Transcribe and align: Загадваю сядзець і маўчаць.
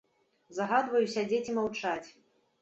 Загадваю 0.59 1.01
сядзець 1.17 1.43
і 1.53 1.55
маўчаць. 1.59 2.09